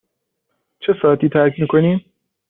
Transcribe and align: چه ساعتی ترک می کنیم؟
چه 0.79 0.93
ساعتی 1.01 1.29
ترک 1.29 1.59
می 1.59 1.67
کنیم؟ 1.67 2.05